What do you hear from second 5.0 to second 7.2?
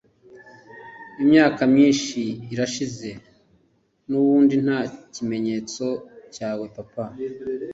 kimenyetso cyawe Papa